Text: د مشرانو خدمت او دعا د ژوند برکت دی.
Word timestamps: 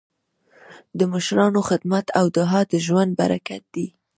د 0.97 0.99
مشرانو 1.13 1.59
خدمت 1.69 2.05
او 2.19 2.25
دعا 2.37 2.61
د 2.71 2.73
ژوند 2.85 3.11
برکت 3.21 3.63
دی. 3.75 3.87